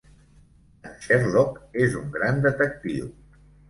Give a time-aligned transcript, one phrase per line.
[0.93, 3.17] En Sherlock és un gran detectiu.